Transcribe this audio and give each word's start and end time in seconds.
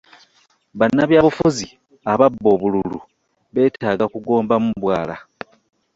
Bannabyabufuzi 0.79 1.67
ababba 2.11 2.47
obululu 2.55 2.99
beetaaga 3.53 4.05
kugombamu 4.13 4.69
bwala. 4.81 5.15